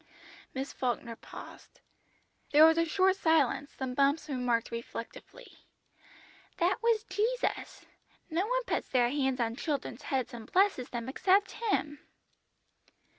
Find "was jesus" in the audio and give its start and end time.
6.81-7.85